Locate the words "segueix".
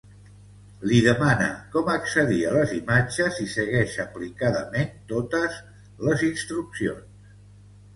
3.59-3.97